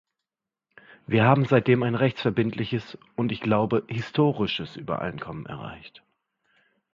[1.05, 6.01] Wir haben seitdem ein rechtsverbindliches und ich glaube historisches Übereinkommen erreicht.